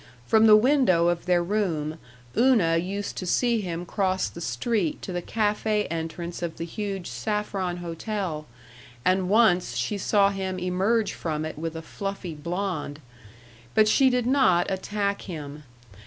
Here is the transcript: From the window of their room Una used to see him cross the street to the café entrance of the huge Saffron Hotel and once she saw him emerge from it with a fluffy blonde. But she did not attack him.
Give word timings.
From 0.25 0.47
the 0.47 0.55
window 0.55 1.09
of 1.09 1.27
their 1.27 1.43
room 1.43 1.99
Una 2.35 2.75
used 2.75 3.17
to 3.17 3.27
see 3.27 3.61
him 3.61 3.85
cross 3.85 4.29
the 4.29 4.41
street 4.41 4.99
to 5.03 5.13
the 5.13 5.21
café 5.21 5.85
entrance 5.91 6.41
of 6.41 6.57
the 6.57 6.65
huge 6.65 7.05
Saffron 7.05 7.77
Hotel 7.77 8.47
and 9.05 9.29
once 9.29 9.75
she 9.77 9.99
saw 9.99 10.31
him 10.31 10.57
emerge 10.57 11.13
from 11.13 11.45
it 11.45 11.55
with 11.59 11.75
a 11.75 11.83
fluffy 11.83 12.33
blonde. 12.33 12.99
But 13.75 13.87
she 13.87 14.09
did 14.09 14.25
not 14.25 14.71
attack 14.71 15.21
him. 15.21 15.65